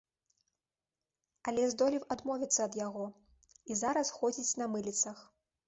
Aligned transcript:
Але 1.51 1.61
здолеў 1.73 2.03
адмовіцца 2.17 2.59
ад 2.67 2.73
яго 2.87 3.05
і 3.13 3.73
зараз 3.85 4.13
ходзіць 4.19 4.57
на 4.65 4.73
мыліцах. 4.77 5.17